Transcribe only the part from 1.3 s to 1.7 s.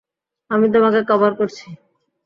করছি!